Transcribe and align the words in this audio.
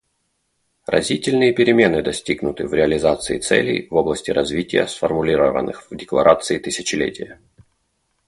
Разительные 0.87 1.53
перемены 1.53 2.01
достигнуты 2.01 2.67
в 2.67 2.73
реализации 2.73 3.37
целей 3.37 3.87
в 3.91 3.93
области 3.93 4.31
развития, 4.31 4.87
сформулированных 4.87 5.91
в 5.91 5.95
Декларации 5.95 6.57
тысячелетия. 6.57 7.39